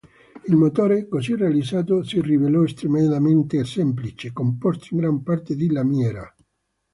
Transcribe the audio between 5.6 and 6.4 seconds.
lamiera.